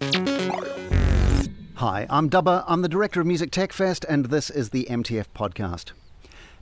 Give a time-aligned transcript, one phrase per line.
[0.00, 2.62] Hi, I'm Dubber.
[2.68, 5.90] I'm the director of Music Tech Fest, and this is the MTF podcast.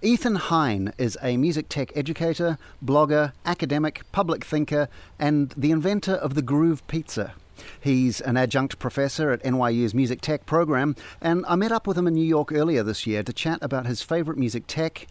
[0.01, 4.89] Ethan Hein is a music tech educator, blogger, academic, public thinker,
[5.19, 7.35] and the inventor of the Groove Pizza.
[7.79, 12.07] He's an adjunct professor at NYU's Music Tech program, and I met up with him
[12.07, 15.09] in New York earlier this year to chat about his favorite music tech,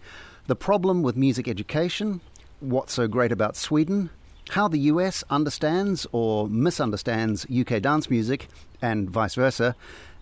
[0.48, 2.22] the problem with music education,
[2.60, 4.10] what's so great about Sweden,
[4.50, 8.48] how the US understands or misunderstands UK dance music,
[8.82, 9.76] and vice versa,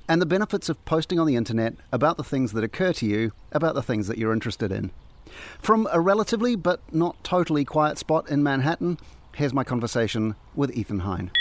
[0.07, 3.31] and the benefits of posting on the internet about the things that occur to you,
[3.51, 4.91] about the things that you're interested in.
[5.59, 8.97] From a relatively but not totally quiet spot in Manhattan,
[9.35, 11.31] here's my conversation with Ethan Hein.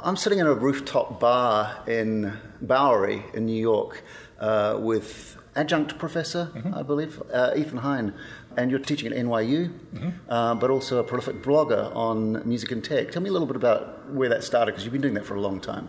[0.00, 2.32] I'm sitting in a rooftop bar in
[2.62, 4.04] Bowery in New York
[4.38, 6.72] uh, with adjunct professor, mm-hmm.
[6.72, 8.14] I believe, uh, Ethan Hein,
[8.58, 10.10] and you're teaching at NYU, mm-hmm.
[10.28, 13.12] uh, but also a prolific blogger on music and tech.
[13.12, 15.36] Tell me a little bit about where that started, because you've been doing that for
[15.36, 15.88] a long time.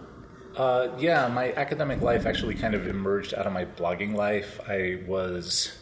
[0.55, 4.59] Uh, yeah, my academic life actually kind of emerged out of my blogging life.
[4.67, 5.77] I was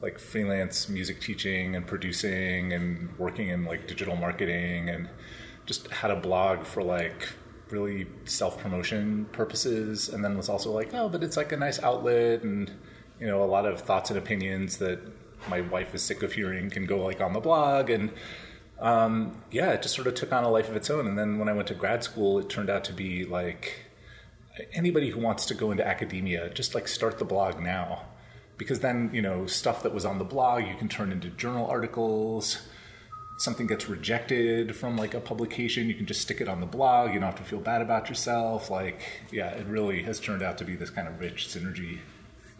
[0.00, 5.08] like freelance music teaching and producing and working in like digital marketing and
[5.66, 7.28] just had a blog for like
[7.68, 11.78] really self promotion purposes and then was also like oh but it's like a nice
[11.82, 12.72] outlet and
[13.20, 14.98] you know a lot of thoughts and opinions that
[15.48, 18.10] my wife is sick of hearing can go like on the blog and
[18.78, 21.06] um, yeah it just sort of took on a life of its own.
[21.06, 23.86] And then when i went to grad school it turned out to be like
[24.72, 28.02] anybody who wants to go into academia just like start the blog now.
[28.56, 31.66] Because then you know stuff that was on the blog you can turn into journal
[31.66, 32.66] articles.
[33.38, 37.14] Something gets rejected from like a publication you can just stick it on the blog.
[37.14, 38.70] You don't have to feel bad about yourself.
[38.70, 41.98] Like yeah it really has turned out to be this kind of rich synergy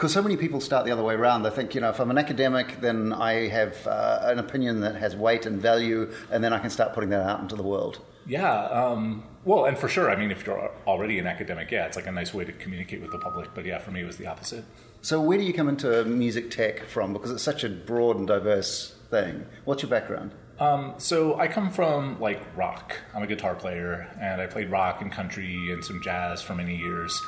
[0.00, 1.42] because so many people start the other way around.
[1.42, 4.96] They think, you know, if I'm an academic, then I have uh, an opinion that
[4.96, 8.00] has weight and value, and then I can start putting that out into the world.
[8.26, 8.50] Yeah.
[8.50, 12.06] Um, well, and for sure, I mean, if you're already an academic, yeah, it's like
[12.06, 13.50] a nice way to communicate with the public.
[13.54, 14.64] But yeah, for me, it was the opposite.
[15.02, 17.12] So, where do you come into music tech from?
[17.12, 19.44] Because it's such a broad and diverse thing.
[19.66, 20.32] What's your background?
[20.58, 22.96] Um, so I come from like rock.
[23.14, 26.76] I'm a guitar player, and I played rock and country and some jazz for many
[26.76, 27.20] years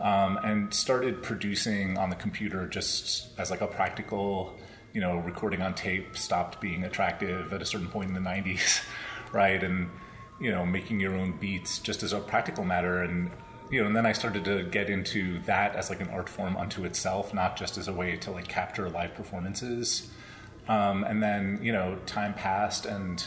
[0.00, 4.56] um, and started producing on the computer just as like a practical,
[4.94, 8.82] you know, recording on tape stopped being attractive at a certain point in the 90s,
[9.32, 9.62] right?
[9.62, 9.90] And,
[10.40, 13.02] you know, making your own beats just as a practical matter.
[13.02, 13.30] And,
[13.70, 16.56] you know, and then I started to get into that as like an art form
[16.56, 20.10] unto itself, not just as a way to like capture live performances.
[20.66, 23.22] Um, and then, you know, time passed and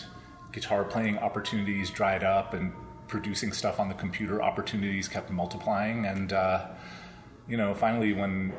[0.51, 2.73] guitar playing opportunities dried up and
[3.07, 6.05] producing stuff on the computer, opportunities kept multiplying.
[6.05, 6.67] And, uh,
[7.47, 8.53] you know, finally, when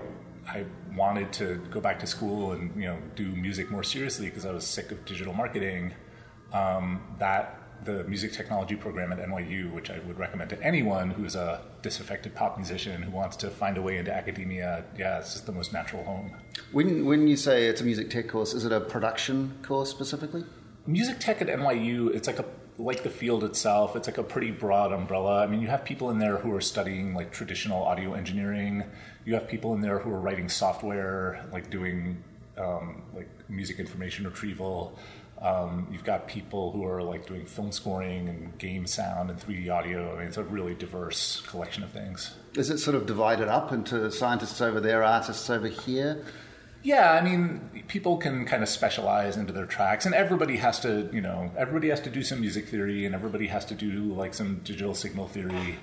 [0.46, 4.46] I wanted to go back to school and, you know, do music more seriously because
[4.46, 5.94] I was sick of digital marketing,
[6.52, 11.34] um, that the music technology program at NYU, which I would recommend to anyone who's
[11.34, 14.84] a disaffected pop musician who wants to find a way into academia.
[14.96, 16.32] Yeah, it's just the most natural home.
[16.72, 20.44] When when you say it's a music tech course, is it a production course specifically?
[20.86, 22.44] Music tech at NYU, it's like a
[22.78, 25.42] like the field itself, it's like a pretty broad umbrella.
[25.42, 28.84] I mean, you have people in there who are studying like traditional audio engineering.
[29.24, 32.22] You have people in there who are writing software, like doing
[32.58, 34.98] um, like music information retrieval.
[35.40, 39.70] Um, you've got people who are like doing film scoring and game sound and 3D
[39.70, 40.14] audio.
[40.14, 42.34] I mean, it's a really diverse collection of things.
[42.54, 46.24] Is it sort of divided up into scientists over there, artists over here?
[46.84, 51.08] Yeah, I mean, people can kind of specialize into their tracks, and everybody has to,
[51.14, 54.34] you know, everybody has to do some music theory, and everybody has to do like
[54.34, 55.78] some digital signal theory.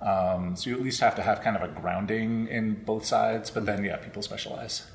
[0.00, 3.50] Um, so you at least have to have kind of a grounding in both sides.
[3.50, 4.86] But then, yeah, people specialize.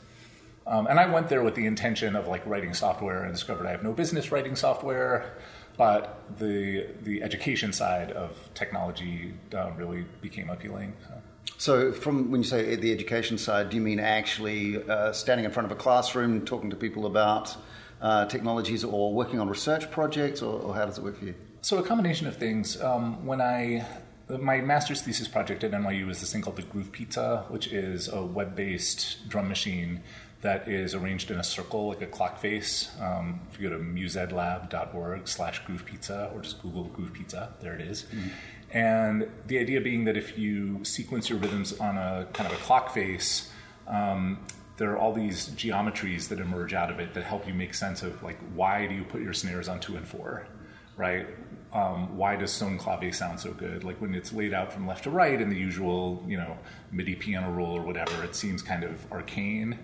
[0.66, 3.72] Um, and I went there with the intention of like writing software, and discovered I
[3.72, 5.34] have no business writing software.
[5.76, 10.94] But the the education side of technology uh, really became appealing.
[11.10, 11.16] So.
[11.62, 15.52] So, from when you say the education side, do you mean actually uh, standing in
[15.52, 17.56] front of a classroom, talking to people about
[18.02, 21.36] uh, technologies, or working on research projects, or, or, how does it work for you?
[21.62, 22.82] So, a combination of things.
[22.82, 23.86] Um, when I
[24.28, 28.08] my master's thesis project at NYU is this thing called the Groove Pizza, which is
[28.08, 30.02] a web-based drum machine
[30.42, 32.90] that is arranged in a circle like a clock face.
[33.00, 37.76] Um, if you go to musedlab.org slash groove pizza or just Google groove pizza, there
[37.76, 38.04] it is.
[38.04, 38.30] Mm-hmm.
[38.72, 42.64] And the idea being that if you sequence your rhythms on a kind of a
[42.64, 43.52] clock face,
[43.88, 44.40] um,
[44.78, 48.02] there are all these geometries that emerge out of it that help you make sense
[48.02, 50.48] of like why do you put your snares on two and four,
[50.96, 51.28] right?
[51.74, 53.84] Um, why does son clave sound so good?
[53.84, 56.58] Like when it's laid out from left to right in the usual, you know,
[56.92, 59.80] MIDI piano roll or whatever, it seems kind of arcane.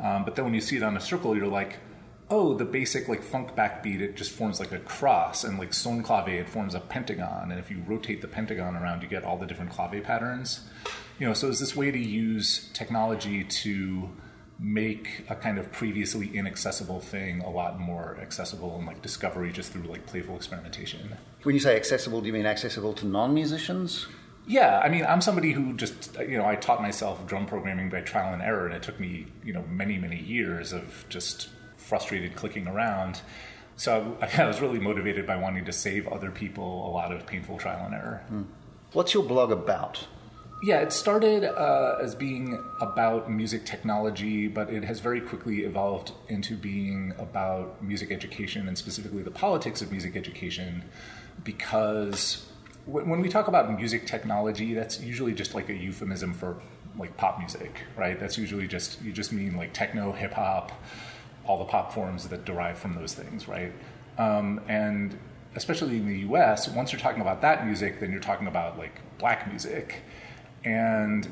[0.00, 1.78] Um, but then when you see it on a circle, you're like,
[2.30, 6.02] oh, the basic like funk backbeat, it just forms like a cross, and like son
[6.02, 9.36] clave, it forms a pentagon, and if you rotate the pentagon around, you get all
[9.36, 10.60] the different clave patterns.
[11.18, 14.08] You know, so is this way to use technology to
[14.58, 19.72] make a kind of previously inaccessible thing a lot more accessible and like discovery just
[19.72, 21.16] through like playful experimentation.
[21.44, 24.06] When you say accessible, do you mean accessible to non-musicians?
[24.46, 28.00] Yeah, I mean, I'm somebody who just, you know, I taught myself drum programming by
[28.00, 31.48] trial and error, and it took me, you know, many, many years of just
[31.80, 33.22] frustrated clicking around.
[33.76, 37.58] So I, was really motivated by wanting to save other people a lot of painful
[37.58, 38.22] trial and error.
[38.28, 38.42] Hmm.
[38.92, 40.06] What's your blog about?
[40.62, 46.12] Yeah, it started uh, as being about music technology, but it has very quickly evolved
[46.28, 50.84] into being about music education and specifically the politics of music education
[51.44, 52.46] because
[52.86, 56.60] when we talk about music technology, that's usually just like a euphemism for
[56.98, 58.18] like pop music, right?
[58.18, 60.72] That's usually just you just mean like techno, hip hop,
[61.50, 63.72] all the pop forms that derive from those things, right?
[64.18, 65.18] Um, and
[65.56, 69.00] especially in the U.S., once you're talking about that music, then you're talking about like
[69.18, 70.02] black music,
[70.64, 71.28] and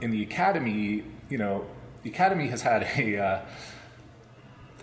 [0.00, 1.64] in the academy, you know,
[2.02, 3.40] the academy has had a uh,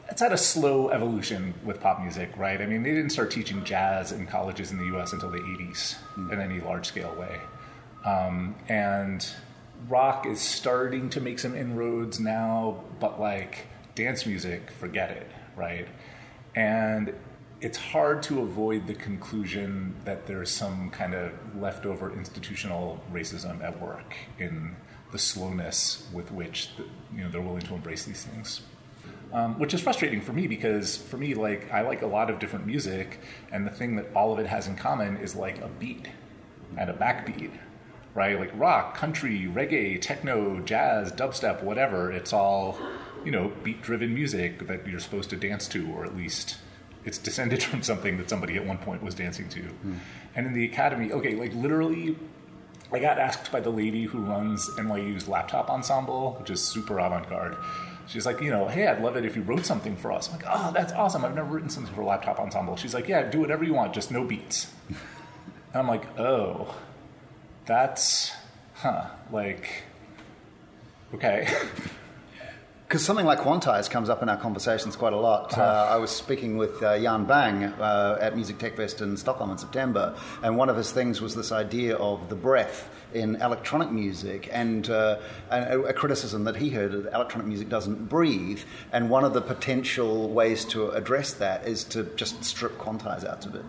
[0.09, 2.61] it's had a slow evolution with pop music, right?
[2.61, 5.11] I mean, they didn't start teaching jazz in colleges in the U.S.
[5.11, 6.31] until the '80s mm.
[6.31, 7.41] in any large scale way,
[8.05, 9.27] um, and
[9.89, 15.87] rock is starting to make some inroads now, but like dance music, forget it, right?
[16.55, 17.13] And
[17.59, 23.81] it's hard to avoid the conclusion that there's some kind of leftover institutional racism at
[23.81, 24.75] work in
[25.11, 26.83] the slowness with which the,
[27.15, 28.61] you know they're willing to embrace these things
[29.33, 32.39] um, which is frustrating for me because for me, like I like a lot of
[32.39, 33.19] different music,
[33.51, 36.07] and the thing that all of it has in common is like a beat
[36.77, 37.51] and a backbeat,
[38.13, 38.39] right?
[38.39, 42.11] Like rock, country, reggae, techno, jazz, dubstep, whatever.
[42.11, 42.79] It's all
[43.27, 46.57] you know, beat-driven music that you're supposed to dance to, or at least
[47.05, 49.61] it's descended from something that somebody at one point was dancing to.
[49.61, 49.99] Mm.
[50.35, 52.17] And in the academy, okay, like literally
[52.91, 57.29] I got asked by the lady who runs NYU's laptop ensemble, which is super avant
[57.29, 57.57] garde
[58.07, 60.29] she's like, you know, hey, I'd love it if you wrote something for us.
[60.29, 61.23] I'm like, oh, that's awesome.
[61.23, 62.75] I've never written something for Laptop Ensemble.
[62.75, 64.71] She's like, yeah, do whatever you want, just no beats.
[64.89, 64.97] and
[65.75, 66.75] I'm like, oh,
[67.65, 68.31] that's,
[68.75, 69.83] huh, like,
[71.13, 71.47] okay.
[72.87, 75.51] Because something like quantize comes up in our conversations quite a lot.
[75.51, 75.61] Uh-huh.
[75.61, 79.51] Uh, I was speaking with uh, Jan Bang uh, at Music Tech Fest in Stockholm
[79.51, 83.91] in September, and one of his things was this idea of the breath in electronic
[83.91, 85.19] music and, uh,
[85.51, 88.61] and a, criticism that he heard that electronic music doesn't breathe.
[88.93, 93.45] And one of the potential ways to address that is to just strip quantize out
[93.45, 93.65] of it.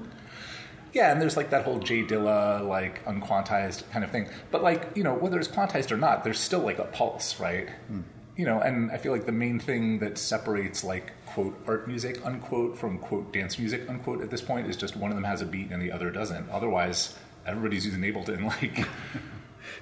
[0.92, 4.28] Yeah, and there's like that whole J Dilla like unquantized kind of thing.
[4.52, 7.68] But like you know whether it's quantized or not, there's still like a pulse, right?
[7.88, 8.02] Hmm
[8.38, 12.24] you know, and I feel like the main thing that separates like quote art music
[12.24, 15.42] unquote from quote dance music unquote at this point is just one of them has
[15.42, 16.48] a beat and the other doesn't.
[16.48, 18.44] Otherwise, everybody's using Ableton.
[18.62, 18.86] Like,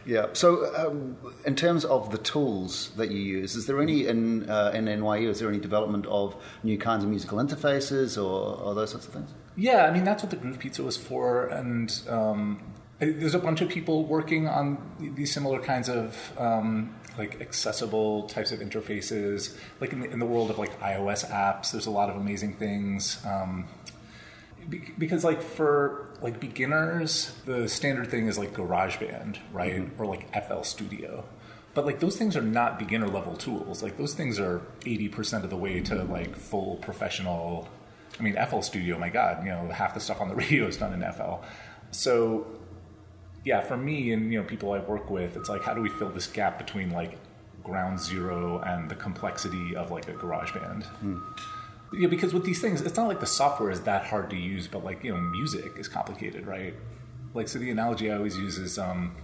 [0.07, 0.29] yeah.
[0.33, 4.73] So, um, in terms of the tools that you use, is there any in uh,
[4.75, 5.29] in NYU?
[5.29, 9.13] Is there any development of new kinds of musical interfaces or, or those sorts of
[9.13, 9.31] things?
[9.55, 12.63] Yeah, I mean that's what the Groove Pizza was for, and um,
[12.99, 18.53] there's a bunch of people working on these similar kinds of um, like accessible types
[18.53, 19.57] of interfaces.
[19.81, 22.55] Like in the, in the, world of like iOS apps, there's a lot of amazing
[22.55, 23.25] things.
[23.27, 23.67] Um,
[24.99, 30.03] because like for like beginners, the standard thing is like GarageBand, right, mm-hmm.
[30.03, 31.25] or like FL Studio.
[31.75, 33.83] But like those things are not beginner level tools.
[33.83, 37.69] Like those things are eighty percent of the way to like full professional.
[38.19, 40.79] I mean, FL Studio, my God, you know, half the stuff on the radio is
[40.79, 41.45] done in FL.
[41.91, 42.47] So
[43.47, 45.89] yeah, for me and you know people I work with, it's like how do we
[45.89, 47.17] fill this gap between like
[47.63, 50.83] ground zero and the complexity of like a garage band?
[50.83, 51.19] Hmm.
[51.93, 54.67] Yeah, because with these things, it's not like the software is that hard to use,
[54.67, 56.75] but like you know, music is complicated, right?
[57.35, 59.15] Like so, the analogy I always use is um,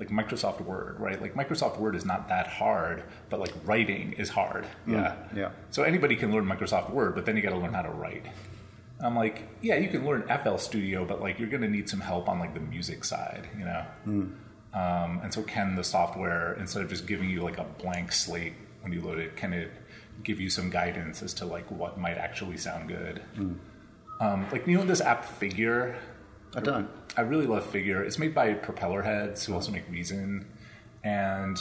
[0.00, 1.22] like Microsoft Word, right?
[1.22, 4.64] Like Microsoft Word is not that hard, but like writing is hard.
[4.86, 4.94] Hmm.
[4.94, 5.50] Yeah, yeah.
[5.70, 8.26] So anybody can learn Microsoft Word, but then you got to learn how to write.
[9.00, 12.00] I'm like, yeah, you can learn FL Studio, but like you're going to need some
[12.00, 13.84] help on like the music side, you know.
[14.06, 14.32] Mm.
[14.74, 18.54] Um, and so, can the software instead of just giving you like a blank slate
[18.82, 19.70] when you load it, can it
[20.24, 23.22] give you some guidance as to like what might actually sound good?
[23.36, 23.58] Mm.
[24.20, 25.96] Um, like you know this app Figure.
[26.56, 26.88] I don't.
[27.16, 28.02] I really love Figure.
[28.02, 30.44] It's made by Propellerheads, who also make Reason,
[31.04, 31.56] and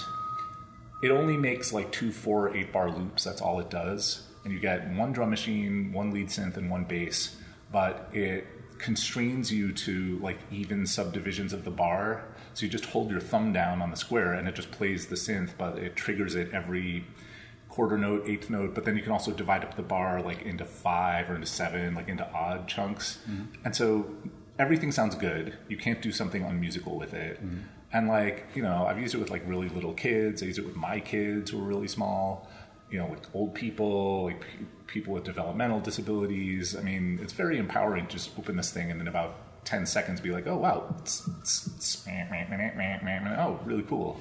[1.03, 3.24] it only makes like two, four, eight bar loops.
[3.24, 6.86] That's all it does and you get one drum machine, one lead synth, and one
[6.86, 7.36] bass,
[7.70, 12.24] but it constrains you to like even subdivisions of the bar.
[12.54, 15.18] So you just hold your thumb down on the square and it just plays the
[15.18, 17.06] synth, but it triggers it every
[17.68, 20.63] quarter note, eighth note, but then you can also divide up the bar like into
[20.63, 23.20] five or into seven, like into odd chunks.
[23.30, 23.66] Mm-hmm.
[23.66, 24.16] And so
[24.58, 25.58] everything sounds good.
[25.68, 27.44] You can't do something unmusical with it.
[27.44, 27.58] Mm-hmm.
[27.92, 30.42] And like, you know, I've used it with like really little kids.
[30.42, 32.48] I use it with my kids who are really small,
[32.89, 34.46] you know, like old people, like
[34.88, 36.75] people with developmental disabilities.
[36.75, 40.22] I mean, it's very empowering to just open this thing and in about 10 seconds
[40.22, 40.96] be like, oh, wow,
[43.38, 44.20] oh, really cool.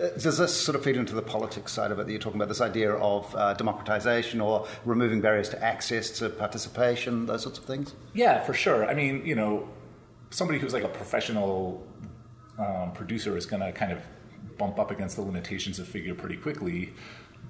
[0.00, 2.40] Uh, Does this sort of feed into the politics side of it that you're talking
[2.40, 2.48] about?
[2.48, 7.64] This idea of uh, democratization or removing barriers to access to participation, those sorts of
[7.64, 7.94] things?
[8.12, 8.86] Yeah, for sure.
[8.86, 9.68] I mean, you know,
[10.30, 11.86] somebody who's like a professional
[12.58, 14.00] um, producer is going to kind of
[14.58, 16.92] bump up against the limitations of figure pretty quickly.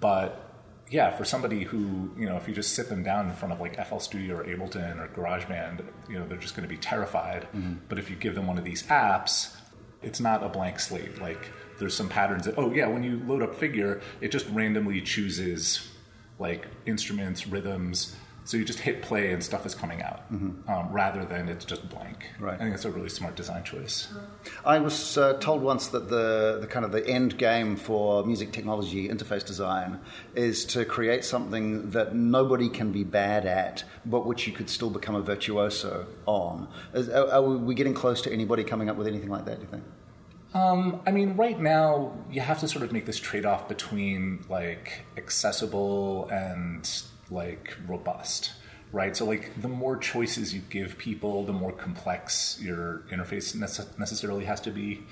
[0.01, 0.48] But
[0.91, 3.61] yeah, for somebody who, you know, if you just sit them down in front of
[3.61, 7.43] like FL Studio or Ableton or GarageBand, you know, they're just going to be terrified.
[7.55, 7.75] Mm-hmm.
[7.89, 9.55] But if you give them one of these apps,
[10.03, 11.21] it's not a blank slate.
[11.21, 15.01] Like there's some patterns that, oh yeah, when you load up figure, it just randomly
[15.01, 15.89] chooses
[16.39, 18.17] like instruments, rhythms.
[18.49, 21.87] So you just hit play and stuff is coming out, um, rather than it's just
[21.91, 22.31] blank.
[22.41, 22.55] Right.
[22.55, 24.09] I think that's a really smart design choice.
[24.65, 28.53] I was uh, told once that the, the kind of the end game for music
[28.53, 30.01] technology interface design
[30.35, 34.89] is to create something that nobody can be bad at, but which you could still
[34.89, 36.69] become a virtuoso on.
[36.95, 39.57] Is, are, are we getting close to anybody coming up with anything like that?
[39.57, 39.85] Do you think?
[40.55, 45.03] Um, I mean, right now you have to sort of make this trade-off between like
[45.19, 46.89] accessible and
[47.31, 48.53] like robust,
[48.93, 49.17] right?
[49.17, 54.45] So like the more choices you give people, the more complex your interface nece- necessarily
[54.45, 55.03] has to be.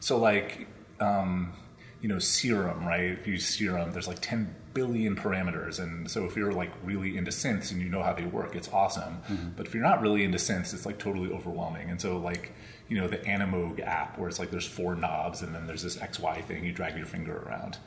[0.00, 0.66] So like,
[1.00, 1.52] um,
[2.00, 3.12] you know, Serum, right?
[3.18, 7.16] If you use Serum, there's like 10 billion parameters, and so if you're like really
[7.16, 9.22] into synths and you know how they work, it's awesome.
[9.56, 11.88] But if you're not really into synths, it's like totally overwhelming.
[11.88, 12.52] And so like,
[12.88, 15.96] you know, the Animoog app where it's like there's four knobs and then there's this
[15.96, 17.78] XY thing you drag your finger around.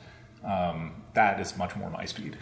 [0.44, 2.36] Um, that is much more my speed.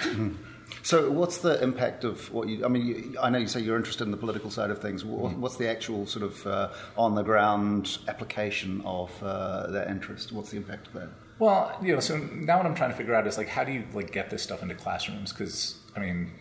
[0.83, 2.65] So, what's the impact of what you?
[2.65, 5.05] I mean, you, I know you say you're interested in the political side of things.
[5.05, 10.33] What, What's the actual sort of uh, on the ground application of uh, that interest?
[10.33, 11.09] What's the impact of that?
[11.39, 13.73] Well, you know, so now what I'm trying to figure out is like, how do
[13.73, 15.33] you like get this stuff into classrooms?
[15.33, 16.33] Because I mean,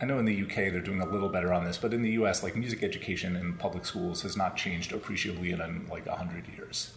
[0.00, 2.12] I know in the UK they're doing a little better on this, but in the
[2.12, 6.48] US, like music education in public schools has not changed appreciably in like a hundred
[6.48, 6.92] years.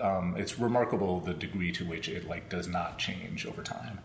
[0.00, 4.00] Um, it's remarkable the degree to which it like does not change over time,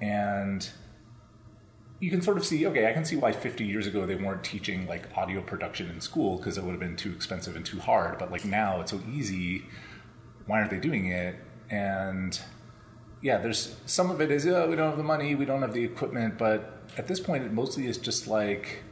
[0.00, 0.68] and
[2.00, 4.42] you can sort of see, okay, I can see why 50 years ago they weren't
[4.42, 7.78] teaching like audio production in school because it would have been too expensive and too
[7.78, 8.18] hard.
[8.18, 9.66] But like now it's so easy.
[10.46, 11.36] Why aren't they doing it?
[11.68, 12.40] And
[13.20, 15.74] yeah, there's some of it is, oh, we don't have the money, we don't have
[15.74, 16.38] the equipment.
[16.38, 18.82] But at this point, it mostly is just like,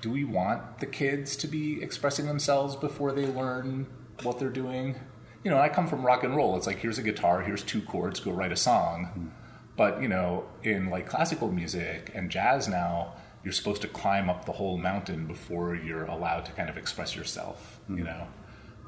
[0.00, 3.86] do we want the kids to be expressing themselves before they learn
[4.24, 4.96] what they're doing?
[5.44, 6.56] You know, I come from rock and roll.
[6.56, 9.06] It's like, here's a guitar, here's two chords, go write a song.
[9.14, 9.41] Hmm.
[9.76, 14.44] But you know, in like classical music and jazz now, you're supposed to climb up
[14.44, 17.80] the whole mountain before you're allowed to kind of express yourself.
[17.88, 18.26] You know,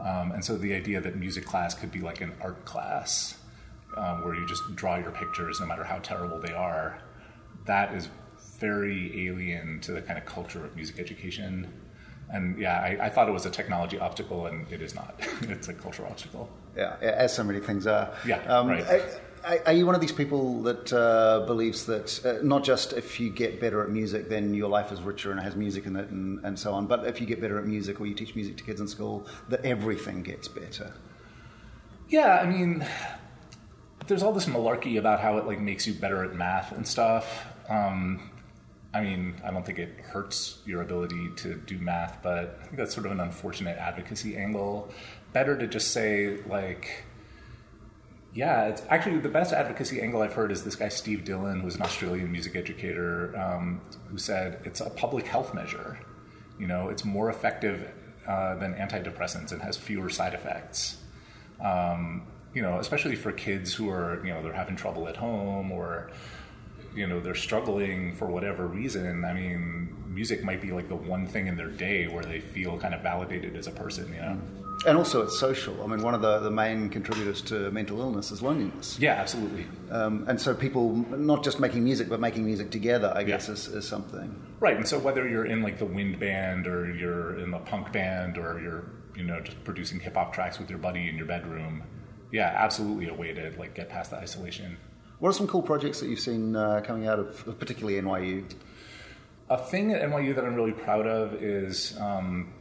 [0.01, 3.37] um, and so the idea that music class could be like an art class,
[3.97, 6.99] um, where you just draw your pictures no matter how terrible they are,
[7.67, 8.09] that is
[8.59, 11.73] very alien to the kind of culture of music education.
[12.31, 15.15] And yeah, I, I thought it was a technology obstacle, and it is not.
[15.43, 16.49] it's a cultural obstacle.
[16.77, 18.15] Yeah, as so many things are.
[18.27, 18.85] Yeah, Um, right.
[18.85, 19.21] are-
[19.67, 23.29] Are you one of these people that uh, believes that uh, not just if you
[23.29, 26.43] get better at music, then your life is richer and has music in it and,
[26.47, 28.65] and so on, but if you get better at music or you teach music to
[28.65, 30.95] kids in school, that everything gets better?
[32.09, 32.87] Yeah, I mean,
[34.07, 37.47] there's all this malarkey about how it like makes you better at math and stuff.
[37.69, 38.31] Um,
[38.95, 42.77] I mean, I don't think it hurts your ability to do math, but I think
[42.77, 44.91] that's sort of an unfortunate advocacy angle.
[45.33, 47.05] Better to just say like,
[48.35, 51.77] yeah, it's actually the best advocacy angle I've heard is this guy Steve Dillon, who's
[51.77, 55.99] an Australian music educator, um, who said it's a public health measure.
[56.59, 57.91] You know, it's more effective
[58.27, 60.99] uh, than antidepressants and has fewer side effects
[61.61, 62.23] um,
[62.53, 66.11] you know, especially for kids who are, you know, they're having trouble at home or,
[66.95, 69.25] you know, they're struggling for whatever reason.
[69.25, 72.79] I mean, music might be like the one thing in their day where they feel
[72.79, 74.39] kind of validated as a person, you know?
[74.87, 75.83] And also, it's social.
[75.83, 78.99] I mean, one of the, the main contributors to mental illness is loneliness.
[78.99, 79.67] Yeah, absolutely.
[79.91, 83.55] Um, and so, people not just making music, but making music together, I guess, Yeah.
[83.55, 84.35] is, is something.
[84.61, 84.77] Right.
[84.77, 88.37] And so whether you're in like the wind band or you're in the punk band
[88.39, 88.85] or you're,
[89.17, 91.83] you know, just producing hip hop tracks with your buddy in your bedroom,
[92.31, 94.77] yeah, absolutely a way to like get past the isolation.
[95.19, 98.45] What are some cool projects that you've seen uh, coming out of, particularly NYU?
[99.49, 102.53] A thing at NYU that I'm really proud of is um,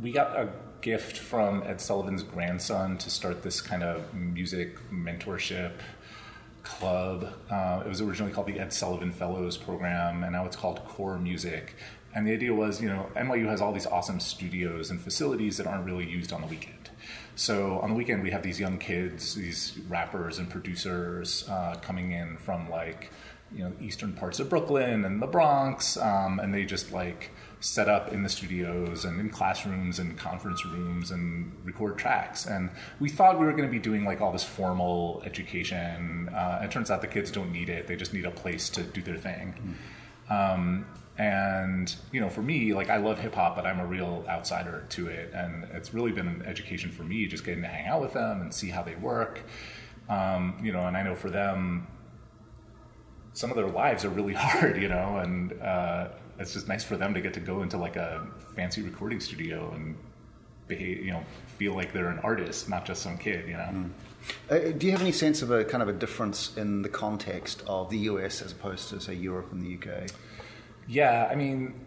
[0.00, 0.48] we got a
[0.82, 5.72] gift from Ed Sullivan's grandson to start this kind of music mentorship
[6.64, 7.32] club.
[7.48, 11.18] Uh, it was originally called the Ed Sullivan Fellows Program, and now it's called Core
[11.18, 11.76] Music.
[12.14, 15.66] And the idea was, you know, NYU has all these awesome studios and facilities that
[15.66, 16.90] aren't really used on the weekend.
[17.36, 22.12] So on the weekend, we have these young kids, these rappers and producers uh, coming
[22.12, 23.10] in from like,
[23.54, 27.30] you know, eastern parts of Brooklyn and the Bronx, um, and they just like
[27.62, 32.44] set up in the studios and in classrooms and conference rooms and record tracks.
[32.44, 36.28] And we thought we were going to be doing like all this formal education.
[36.28, 38.82] Uh, it turns out the kids don't need it; they just need a place to
[38.82, 39.78] do their thing.
[40.28, 40.54] Mm.
[40.54, 40.86] Um,
[41.18, 44.84] and you know, for me, like I love hip hop, but I'm a real outsider
[44.90, 48.00] to it, and it's really been an education for me, just getting to hang out
[48.00, 49.40] with them and see how they work.
[50.08, 51.86] Um, you know, and I know for them,
[53.34, 56.08] some of their lives are really hard, you know, and uh,
[56.38, 59.72] it's just nice for them to get to go into like a fancy recording studio
[59.74, 59.96] and
[60.66, 61.22] behave, you know,
[61.58, 63.68] feel like they're an artist, not just some kid, you know.
[63.70, 63.90] Mm.
[64.50, 67.62] Uh, do you have any sense of a kind of a difference in the context
[67.66, 70.10] of the US as opposed to say Europe and the UK?
[70.88, 71.86] Yeah, I mean,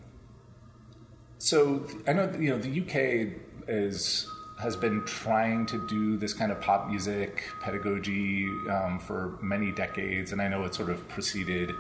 [1.37, 3.33] so I know you know the UK
[3.67, 4.29] is
[4.61, 10.31] has been trying to do this kind of pop music pedagogy um, for many decades,
[10.31, 11.71] and I know it sort of proceeded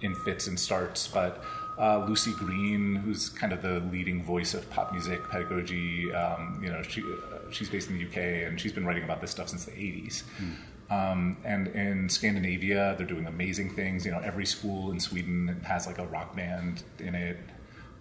[0.00, 1.42] in fits and starts, but.
[1.78, 6.68] Uh, Lucy Green, who's kind of the leading voice of pop music pedagogy, um, you
[6.68, 9.48] know, she uh, she's based in the UK and she's been writing about this stuff
[9.48, 10.24] since the 80s.
[10.40, 10.54] Mm.
[10.90, 14.04] Um, and in Scandinavia, they're doing amazing things.
[14.04, 17.38] You know, every school in Sweden has like a rock band in it.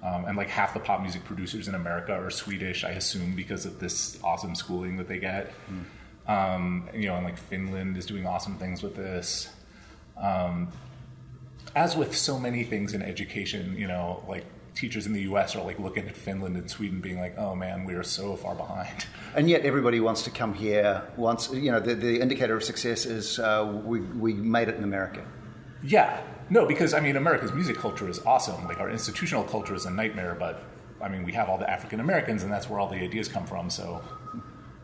[0.02, 3.66] Um, and like half the pop music producers in America are Swedish, I assume, because
[3.66, 5.54] of this awesome schooling that they get.
[5.70, 5.84] Mm.
[6.30, 9.50] Um, and, you know, and like Finland is doing awesome things with this.
[10.18, 10.70] Um,
[11.76, 14.46] as with so many things in education, you know, like
[14.76, 15.56] teachers in the U.S.
[15.56, 18.56] are like looking at Finland and Sweden, being like, "Oh man, we are so far
[18.56, 19.06] behind."
[19.36, 21.04] And yet, everybody wants to come here.
[21.16, 24.84] Wants you know, the, the indicator of success is uh, we we made it in
[24.84, 25.24] America.
[25.84, 28.66] Yeah, no, because I mean, America's music culture is awesome.
[28.66, 30.64] Like our institutional culture is a nightmare, but
[31.02, 33.46] I mean, we have all the African Americans, and that's where all the ideas come
[33.46, 33.70] from.
[33.70, 34.02] So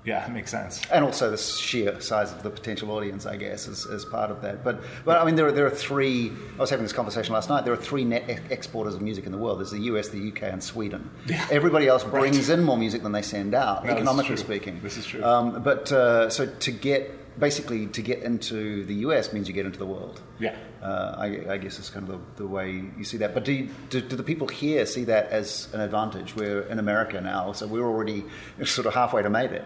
[0.06, 0.82] yeah, it makes sense.
[0.92, 4.42] And also the sheer size of the potential audience, I guess, is, is part of
[4.42, 4.64] that.
[4.64, 7.50] But, but I mean, there are, there are three, I was having this conversation last
[7.50, 9.60] night, there are three net exporters of music in the world.
[9.60, 11.10] There's the US, the UK, and Sweden.
[11.26, 11.48] Yeah.
[11.50, 12.60] Everybody else brings right.
[12.60, 14.82] in more music than they send out, no, economically speaking.
[14.84, 15.24] This is true.
[15.24, 19.66] Um, but uh, so to get, basically, to get into the US means you get
[19.66, 20.22] into the world.
[20.38, 20.58] Yeah.
[20.82, 23.34] Uh, I, I, guess it's kind of the, the, way you see that.
[23.34, 26.36] But do, you, do, do, the people here see that as an advantage?
[26.36, 28.26] We're in America now, so we're already
[28.66, 29.66] sort of halfway to made it.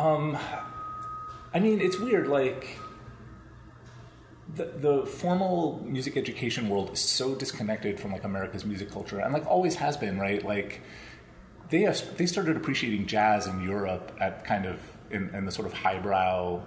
[0.00, 0.38] Um,
[1.52, 2.28] I mean, it's weird.
[2.28, 2.78] Like
[4.54, 9.32] the the formal music education world is so disconnected from like America's music culture, and
[9.32, 10.44] like always has been, right?
[10.44, 10.80] Like
[11.68, 15.66] they have, they started appreciating jazz in Europe at kind of in, in the sort
[15.66, 16.62] of highbrow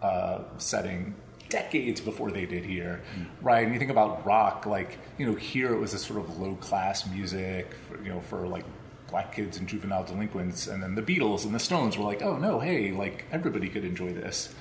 [0.00, 1.14] uh, setting
[1.48, 3.26] decades before they did here, mm.
[3.42, 3.64] right?
[3.64, 6.54] And you think about rock, like you know, here it was a sort of low
[6.54, 8.64] class music, for, you know, for like
[9.10, 12.36] black kids and juvenile delinquents, and then the Beatles and the Stones were like, oh
[12.36, 14.54] no, hey, like everybody could enjoy this.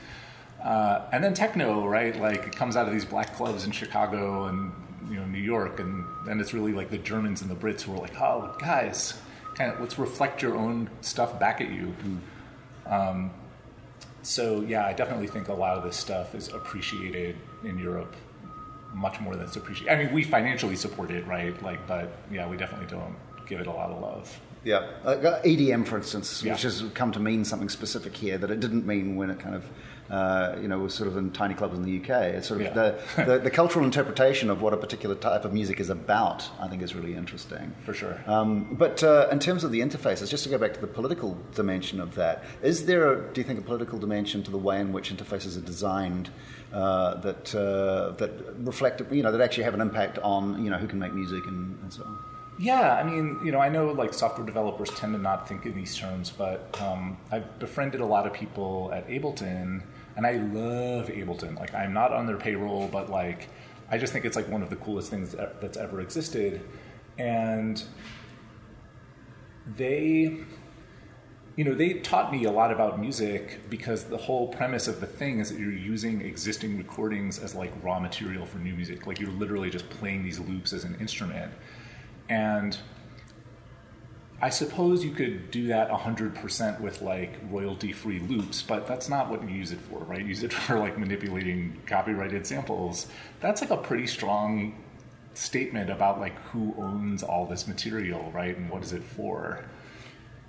[0.63, 2.19] Uh, and then techno, right?
[2.19, 4.71] Like it comes out of these black clubs in Chicago and
[5.09, 7.93] you know New York, and then it's really like the Germans and the Brits who
[7.93, 9.19] are like, oh guys,
[9.55, 11.93] kind of let's reflect your own stuff back at you.
[12.85, 13.31] Um,
[14.21, 18.15] so yeah, I definitely think a lot of this stuff is appreciated in Europe
[18.93, 19.93] much more than it's appreciated.
[19.93, 21.61] I mean, we financially support it, right?
[21.61, 23.15] Like, but yeah, we definitely don't
[23.47, 24.39] give it a lot of love.
[24.63, 26.51] Yeah, uh, EDM, for instance, yeah.
[26.51, 29.55] which has come to mean something specific here that it didn't mean when it kind
[29.55, 29.65] of,
[30.09, 32.23] uh, you know, was sort of in tiny clubs in the UK.
[32.35, 32.73] It's sort of yeah.
[32.73, 36.67] the, the, the, cultural interpretation of what a particular type of music is about, I
[36.67, 37.73] think, is really interesting.
[37.85, 38.21] For sure.
[38.27, 41.37] Um, but uh, in terms of the interfaces, just to go back to the political
[41.55, 44.81] dimension of that, is there, a, do you think, a political dimension to the way
[44.81, 46.29] in which interfaces are designed?
[46.73, 50.75] Uh, that uh, that reflect, you know, that actually have an impact on, you know,
[50.75, 52.17] who can make music and, and so on.
[52.59, 55.75] Yeah, I mean, you know, I know like software developers tend to not think in
[55.75, 59.83] these terms, but um, I've befriended a lot of people at Ableton,
[60.15, 61.59] and I love Ableton.
[61.59, 63.49] Like, I'm not on their payroll, but like,
[63.91, 66.61] I just think it's like one of the coolest things that's ever existed,
[67.17, 67.83] and
[69.75, 70.39] they.
[71.55, 75.07] You know, they taught me a lot about music because the whole premise of the
[75.07, 79.07] thing is that you're using existing recordings as like raw material for new music.
[79.07, 81.51] Like you're literally just playing these loops as an instrument.
[82.29, 82.77] And
[84.39, 89.29] I suppose you could do that 100% with like royalty free loops, but that's not
[89.29, 90.23] what you use it for, right?
[90.23, 93.07] Use it for like manipulating copyrighted samples.
[93.39, 94.83] That's like a pretty strong
[95.33, 98.55] statement about like who owns all this material, right?
[98.55, 99.65] And what is it for?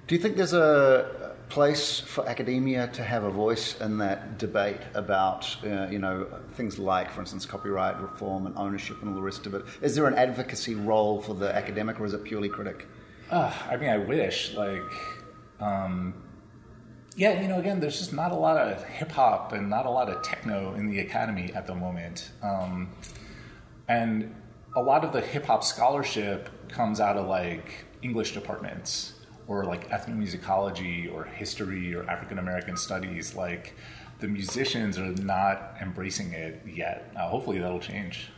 [0.09, 4.81] Do you think there's a place for academia to have a voice in that debate
[4.95, 9.21] about, uh, you know, things like, for instance, copyright reform and ownership and all the
[9.21, 9.67] rest of it?
[9.83, 12.87] Is there an advocacy role for the academic, or is it purely critic?
[13.31, 14.81] Uh, I mean, I wish like.
[15.61, 16.15] Um,
[17.15, 19.91] yeah, you know, again, there's just not a lot of hip hop and not a
[19.91, 22.31] lot of techno in the academy at the moment.
[22.43, 22.95] Um,
[23.89, 24.35] and
[24.75, 29.13] a lot of the hip hop scholarship comes out of like English departments
[29.49, 33.35] or like ethnomusicology or history or African American studies.
[33.35, 33.75] Like
[34.21, 37.13] the musicians are not embracing it yet.
[37.17, 38.29] Uh, hopefully that'll change.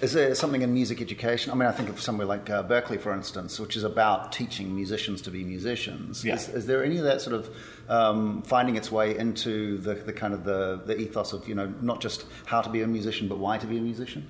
[0.00, 1.52] Is there something in music education?
[1.52, 4.74] I mean, I think of somewhere like uh, Berklee, for instance, which is about teaching
[4.74, 6.24] musicians to be musicians.
[6.24, 6.34] Yeah.
[6.34, 7.50] Is, is there any of that sort of
[7.88, 11.72] um, finding its way into the, the kind of the, the ethos of, you know,
[11.80, 14.28] not just how to be a musician, but why to be a musician?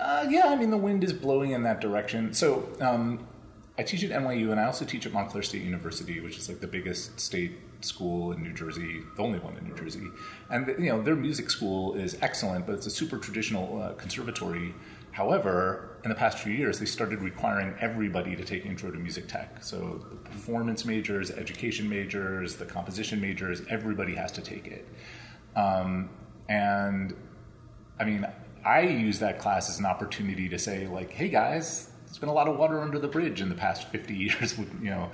[0.00, 2.32] Uh, yeah, I mean, the wind is blowing in that direction.
[2.32, 3.26] So um,
[3.78, 6.58] I teach at NYU, and I also teach at Montclair State University, which is like
[6.58, 10.08] the biggest state school in New Jersey, the only one in New Jersey.
[10.50, 14.74] And you know, their music school is excellent, but it's a super traditional uh, conservatory.
[15.12, 19.28] However, in the past few years, they started requiring everybody to take Intro to Music
[19.28, 19.62] Tech.
[19.62, 24.88] So the performance majors, education majors, the composition majors, everybody has to take it.
[25.54, 26.10] Um,
[26.48, 27.14] and
[28.00, 28.26] I mean,
[28.64, 32.34] I use that class as an opportunity to say, like, hey guys, there's been a
[32.34, 34.56] lot of water under the bridge in the past 50 years.
[34.56, 35.10] with you know,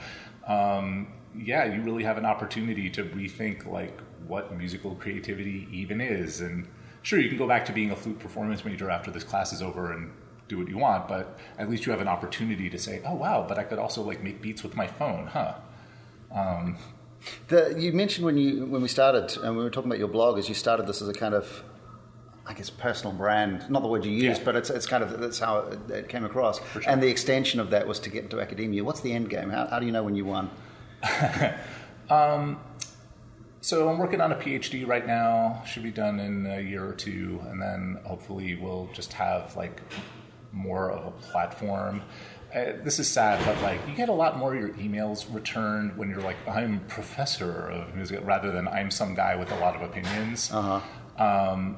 [0.47, 6.41] um, yeah, you really have an opportunity to rethink like what musical creativity even is.
[6.41, 6.69] And
[7.03, 9.61] sure, you can go back to being a flute performance major after this class is
[9.61, 10.13] over and
[10.49, 13.45] do what you want, but at least you have an opportunity to say, oh wow,
[13.49, 15.55] but I could also like make beats with my phone, huh?
[16.33, 16.77] Um,
[17.49, 20.39] the, you mentioned when you when we started and we were talking about your blog,
[20.39, 21.65] is you started this as a kind of
[22.47, 24.45] I guess personal brand, not the word you used, Yeah.
[24.45, 26.61] but it's, it's kind of that's how it, it came across.
[26.73, 26.83] sure.
[26.87, 28.85] And the extension of that was to get into academia.
[28.85, 29.49] What's the end game?
[29.51, 30.51] How, how do you know when you won?
[33.61, 35.63] So I'm working on a PhD right now.
[35.67, 39.81] Should be done in a year or two, and then hopefully we'll just have like
[40.53, 42.03] more of a platform.
[42.55, 45.97] Uh, this is sad, but like you get a lot more of your emails returned
[45.97, 49.75] when you're like I'm professor of music rather than I'm some guy with a lot
[49.75, 50.53] of opinions.
[50.53, 51.77] Um,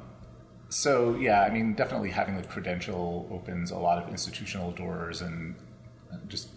[0.69, 5.55] so yeah, I mean, definitely having the credential opens a lot of institutional doors and
[6.29, 6.49] just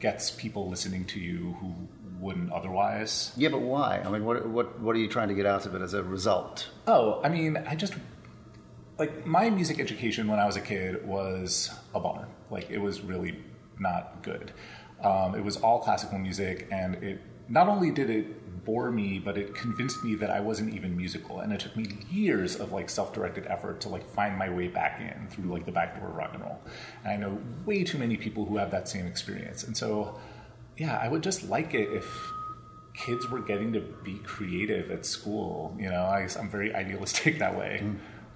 [0.00, 1.74] gets people listening to you who
[2.18, 3.32] wouldn't otherwise.
[3.36, 4.00] Yeah, but why?
[4.04, 6.02] I mean, what, what, what are you trying to get out of it as a
[6.02, 6.68] result?
[6.86, 7.94] Oh, I mean, I just
[8.98, 12.28] like my music education when I was a kid was a bummer.
[12.50, 13.38] Like it was really
[13.78, 14.52] not good.
[15.02, 19.36] Um, it was all classical music, and it not only did it bore me, but
[19.36, 21.40] it convinced me that I wasn't even musical.
[21.40, 25.00] And it took me years of like self-directed effort to like find my way back
[25.00, 26.60] in through like the back door of rock and roll.
[27.04, 29.64] And I know way too many people who have that same experience.
[29.64, 30.20] And so,
[30.76, 32.06] yeah, I would just like it if
[32.94, 35.76] kids were getting to be creative at school.
[35.78, 37.84] You know, I, I'm very idealistic that way.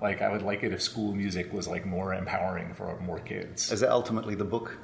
[0.00, 3.72] Like, I would like it if school music was like more empowering for more kids.
[3.72, 4.76] Is it ultimately the book?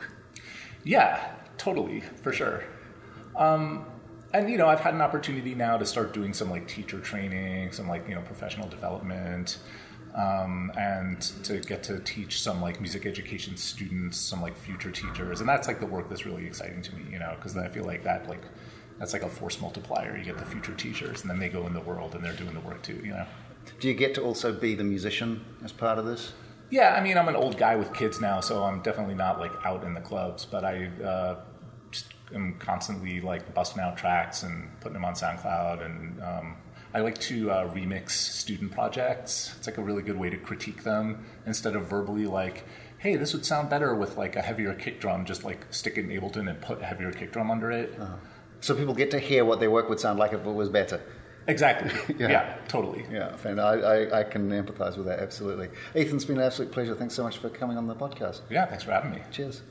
[0.85, 2.65] Yeah, totally, for sure.
[3.37, 3.87] Um,
[4.35, 7.73] and you know, I've had an opportunity now to start doing some like teacher training,
[7.73, 9.59] some like you know professional development,
[10.15, 15.41] um, and to get to teach some like music education students, some like future teachers,
[15.41, 17.05] and that's like the work that's really exciting to me.
[17.11, 18.43] You know, because I feel like that like
[18.99, 20.17] that's like a force multiplier.
[20.17, 22.55] You get the future teachers, and then they go in the world and they're doing
[22.55, 23.01] the work too.
[23.05, 23.27] You know.
[23.81, 26.33] Do you get to also be the musician as part of this?
[26.71, 29.53] Yeah, I mean, I'm an old guy with kids now, so I'm definitely not like
[29.65, 31.37] out in the clubs, but I uh,
[32.35, 36.57] am constantly like busting out tracks and putting them on SoundCloud, and um,
[36.95, 39.55] I like to uh, remix student projects.
[39.59, 42.65] It's like a really good way to critique them instead of verbally like,
[42.99, 46.05] "Hey, this would sound better with like a heavier kick drum." Just like stick it
[46.05, 47.99] in Ableton and put a heavier kick drum under it.
[48.61, 51.01] So people get to hear what their work would sound like if it was better.
[51.49, 51.91] Exactly.
[52.19, 52.31] Yeah.
[52.31, 52.57] yeah.
[52.69, 53.05] totally.
[53.11, 53.59] Yeah, fan.
[53.59, 55.69] I, I, I can empathise with that absolutely.
[55.95, 56.95] Ethan, it's been an absolute pleasure.
[56.95, 58.43] Thanks so much for coming on the podcast.
[58.51, 59.23] Yeah, thanks for having me.
[59.33, 59.63] Cheers.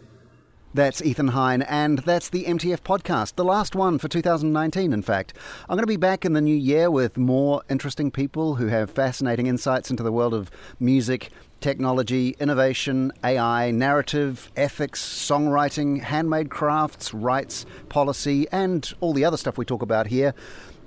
[0.74, 5.34] That's Ethan Hein, and that's the MTF podcast, the last one for 2019, in fact.
[5.68, 8.90] I'm going to be back in the new year with more interesting people who have
[8.90, 11.30] fascinating insights into the world of music,
[11.60, 19.58] technology, innovation, AI, narrative, ethics, songwriting, handmade crafts, rights, policy, and all the other stuff
[19.58, 20.34] we talk about here.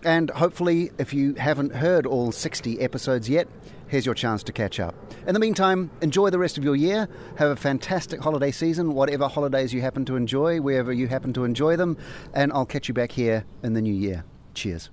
[0.03, 3.49] And hopefully, if you haven't heard all 60 episodes yet,
[3.94, 4.92] here's your chance to catch up.
[5.24, 7.09] In the meantime, enjoy the rest of your year.
[7.37, 11.44] Have a fantastic holiday season, whatever holidays you happen to enjoy, wherever you happen to
[11.44, 11.96] enjoy them.
[12.35, 14.24] And I'll catch you back here in the new year.
[14.52, 14.90] Cheers.